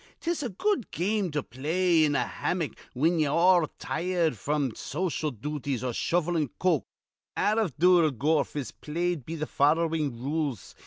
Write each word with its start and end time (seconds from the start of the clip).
'Tis 0.19 0.41
a 0.41 0.49
good 0.49 0.89
game 0.89 1.29
to 1.29 1.43
play 1.43 2.03
in 2.03 2.15
a 2.15 2.23
hammick 2.25 2.75
whin 2.95 3.19
ye're 3.19 3.29
all 3.29 3.67
tired 3.77 4.33
out 4.33 4.39
fr'm 4.39 4.73
social 4.75 5.29
duties 5.29 5.83
or 5.83 5.93
shovellin' 5.93 6.49
coke. 6.57 6.87
Out 7.37 7.59
iv 7.59 7.77
dure 7.77 8.09
golf 8.09 8.55
is 8.55 8.71
played 8.71 9.27
be 9.27 9.37
th' 9.37 9.47
followin' 9.47 10.19
rules. 10.19 10.73